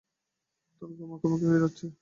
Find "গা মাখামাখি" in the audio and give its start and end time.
0.97-1.45